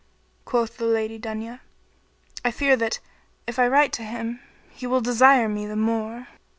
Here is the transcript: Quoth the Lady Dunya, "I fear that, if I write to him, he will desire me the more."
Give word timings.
Quoth 0.45 0.77
the 0.77 0.87
Lady 0.87 1.19
Dunya, 1.19 1.59
"I 2.43 2.49
fear 2.49 2.75
that, 2.75 2.97
if 3.45 3.59
I 3.59 3.67
write 3.67 3.93
to 3.93 4.01
him, 4.03 4.39
he 4.71 4.87
will 4.87 4.99
desire 4.99 5.47
me 5.47 5.67
the 5.67 5.75
more." 5.75 6.27